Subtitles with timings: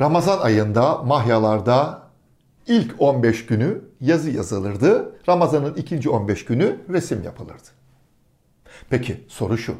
[0.00, 2.02] Ramazan ayında mahyalarda
[2.66, 5.18] ilk 15 günü yazı yazılırdı.
[5.28, 7.68] Ramazanın ikinci 15 günü resim yapılırdı.
[8.90, 9.74] Peki soru şu.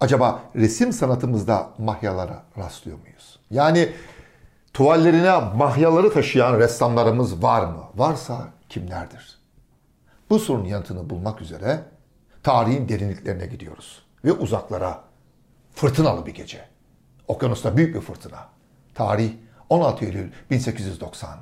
[0.00, 3.38] Acaba resim sanatımızda mahyalara rastlıyor muyuz?
[3.50, 3.92] Yani
[4.72, 7.82] tuvallerine mahyaları taşıyan ressamlarımız var mı?
[7.94, 9.38] Varsa kimlerdir?
[10.30, 11.80] Bu sorunun yanıtını bulmak üzere
[12.42, 14.02] tarihin derinliklerine gidiyoruz.
[14.24, 15.00] Ve uzaklara.
[15.74, 16.64] Fırtınalı bir gece.
[17.28, 18.38] Okyanusta büyük bir fırtına.
[18.94, 19.32] Tarih
[19.68, 21.38] 16 Eylül 1890.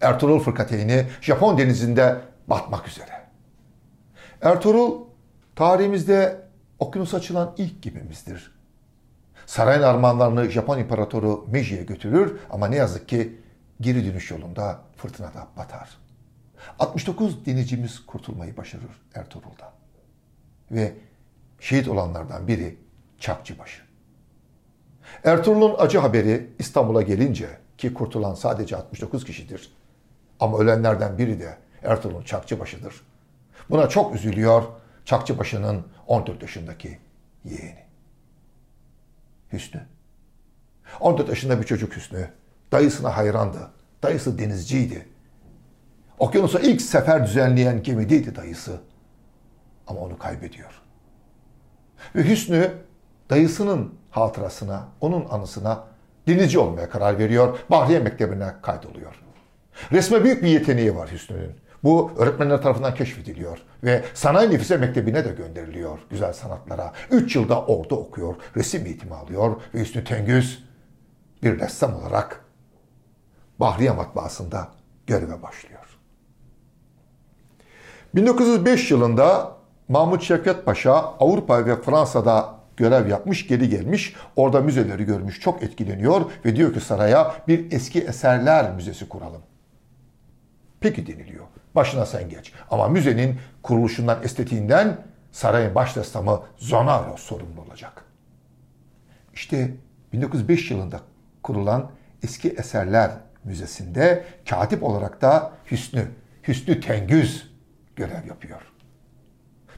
[0.00, 3.26] Ertuğrul fırkateyni Japon denizinde batmak üzere.
[4.42, 5.00] Ertuğrul
[5.56, 6.40] tarihimizde
[6.78, 8.52] okyanusa açılan ilk gemimizdir.
[9.46, 13.40] Sarayın armağanlarını Japon İmparatoru Meiji'ye götürür ama ne yazık ki
[13.80, 15.98] geri dönüş yolunda fırtınada batar.
[16.78, 19.70] 69 denizcimiz kurtulmayı başarır Ertuğrul'dan.
[20.70, 20.94] Ve
[21.60, 22.78] şehit olanlardan biri
[23.18, 23.89] Çakçıbaşı.
[25.24, 29.72] Ertuğrul'un acı haberi İstanbul'a gelince ki kurtulan sadece 69 kişidir.
[30.40, 33.00] Ama ölenlerden biri de Ertuğrul'un Çakçıbaşı'dır.
[33.70, 34.62] Buna çok üzülüyor
[35.04, 36.98] Çakçıbaşı'nın 14 yaşındaki
[37.44, 37.84] yeğeni.
[39.52, 39.80] Hüsnü.
[41.00, 42.28] 14 yaşında bir çocuk Hüsnü.
[42.72, 43.70] Dayısına hayrandı.
[44.02, 45.08] Dayısı denizciydi.
[46.18, 48.80] Okyanusa ilk sefer düzenleyen gemideydi dayısı.
[49.86, 50.82] Ama onu kaybediyor.
[52.14, 52.72] Ve Hüsnü
[53.30, 55.84] dayısının hatırasına, onun anısına
[56.28, 57.58] denizci olmaya karar veriyor.
[57.70, 59.22] Bahriye Mektebi'ne kaydoluyor.
[59.92, 61.52] Resme büyük bir yeteneği var Hüsnü'nün.
[61.84, 66.92] Bu öğretmenler tarafından keşfediliyor ve Sanayi Nefise Mektebi'ne de gönderiliyor güzel sanatlara.
[67.10, 70.64] Üç yılda orada okuyor, resim eğitimi alıyor ve Hüsnü Tengüz
[71.42, 72.44] bir ressam olarak
[73.60, 74.68] Bahriye Matbaası'nda
[75.06, 75.98] göreve başlıyor.
[78.14, 79.56] 1905 yılında
[79.88, 84.14] Mahmut Şevket Paşa Avrupa ve Fransa'da görev yapmış, geri gelmiş.
[84.36, 89.42] Orada müzeleri görmüş, çok etkileniyor ve diyor ki saraya bir eski eserler müzesi kuralım.
[90.80, 91.44] Peki deniliyor.
[91.74, 92.52] Başına sen geç.
[92.70, 94.96] Ama müzenin kuruluşundan, estetiğinden
[95.32, 98.04] sarayın baş ressamı Zonaro sorumlu olacak.
[99.34, 99.70] İşte
[100.12, 101.00] 1905 yılında
[101.42, 101.90] kurulan
[102.22, 103.10] Eski Eserler
[103.44, 106.04] Müzesi'nde katip olarak da Hüsnü,
[106.48, 107.50] Hüsnü Tengüz
[107.96, 108.69] görev yapıyor.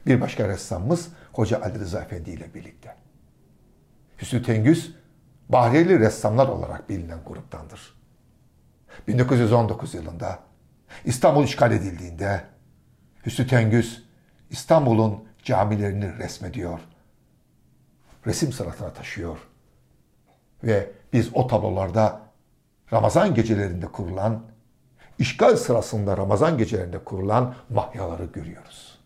[0.06, 2.96] Bir başka ressamımız Hoca Ali Rıza Efendi ile birlikte.
[4.20, 4.94] Hüsnü Tengüz,
[5.48, 7.94] Bahriyeli ressamlar olarak bilinen gruptandır.
[9.08, 10.38] 1919 yılında
[11.04, 12.44] İstanbul işgal edildiğinde
[13.26, 14.04] Hüsnü Tengüz
[14.50, 16.80] İstanbul'un camilerini resmediyor.
[18.26, 19.38] Resim sanatına taşıyor.
[20.64, 22.20] Ve biz o tablolarda
[22.92, 24.42] Ramazan gecelerinde kurulan,
[25.18, 29.01] işgal sırasında Ramazan gecelerinde kurulan mahyaları görüyoruz.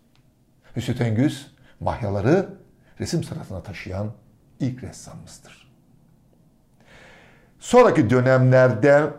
[0.76, 2.48] Hüsnü Tengüz mahyaları
[3.00, 4.10] resim sanatına taşıyan
[4.60, 5.72] ilk ressamımızdır.
[7.58, 9.10] Sonraki dönemlerde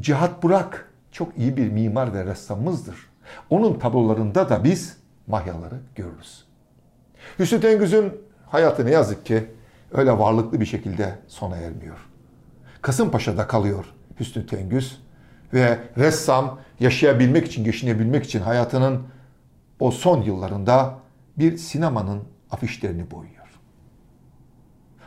[0.00, 2.96] Cihat Burak çok iyi bir mimar ve ressamımızdır.
[3.50, 6.44] Onun tablolarında da biz mahyaları görürüz.
[7.38, 8.12] Hüsnü Tengüz'ün
[8.50, 9.50] hayatı ne yazık ki
[9.92, 12.08] öyle varlıklı bir şekilde sona ermiyor.
[12.82, 13.84] Kasımpaşa'da kalıyor
[14.20, 15.02] Hüsnü Tengüz
[15.54, 19.02] ve ressam yaşayabilmek için, geçinebilmek için hayatının
[19.80, 21.03] o son yıllarında
[21.38, 23.60] bir sinemanın afişlerini boyuyor.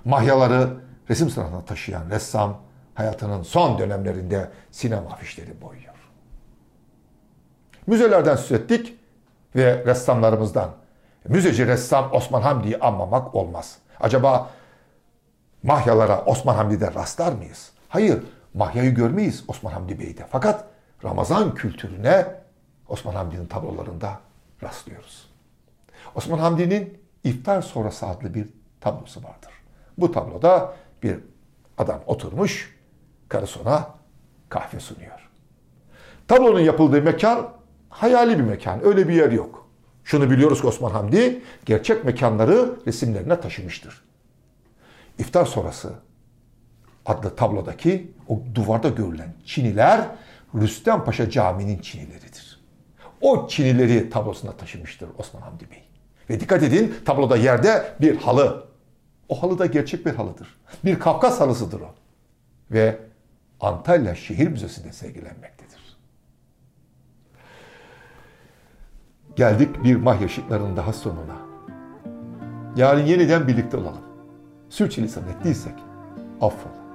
[0.06, 0.78] Mahyaları
[1.10, 2.62] resim sanatına taşıyan ressam
[2.94, 5.94] hayatının son dönemlerinde sinema afişleri boyuyor.
[7.88, 9.00] Müzelerden söz ettik
[9.56, 10.72] ve ressamlarımızdan.
[11.28, 13.78] Müzeci ressam Osman Hamdi'yi anmamak olmaz.
[14.00, 14.50] Acaba
[15.64, 17.72] mahyalara Osman Hamdi'de rastlar mıyız?
[17.90, 18.24] Hayır,
[18.54, 20.26] mahyayı görmeyiz Osman Hamdi Bey'de.
[20.32, 20.66] Fakat
[21.04, 22.26] Ramazan kültürüne
[22.88, 24.20] Osman Hamdi'nin tablolarında
[24.64, 25.30] rastlıyoruz.
[26.16, 28.48] Osman Hamdi'nin iftar sonrası adlı bir
[28.82, 29.52] tablosu vardır.
[29.98, 30.74] Bu tabloda
[31.04, 31.18] bir
[31.78, 32.78] adam oturmuş,
[33.30, 33.90] karısına
[34.50, 35.30] kahve sunuyor.
[36.28, 37.50] Tablonun yapıldığı mekan
[37.90, 38.86] hayali bir mekan.
[38.86, 39.68] Öyle bir yer yok.
[40.04, 44.04] Şunu biliyoruz ki Osman Hamdi gerçek mekanları resimlerine taşımıştır.
[45.20, 45.94] İftar sonrası
[47.06, 50.08] adlı tablodaki o duvarda görülen çiniler
[50.56, 52.62] Rüstem Paşa Camii'nin çinileridir.
[53.22, 55.84] O çinileri tablosuna taşımıştır Osman Hamdi Bey.
[56.30, 58.68] Ve dikkat edin tabloda yerde bir halı.
[59.30, 60.48] O halı da gerçek bir halıdır.
[60.86, 61.96] Bir Kafkas halısıdır o.
[62.72, 63.00] Ve
[63.60, 65.98] Antalya Şehir Müzesi'nde sergilenmektedir.
[69.36, 71.38] Geldik bir mahya ışıklarının daha sonuna.
[72.76, 74.02] Yarın yeniden birlikte olalım.
[74.70, 75.74] Sürçülisan ettiysek
[76.42, 76.87] affola.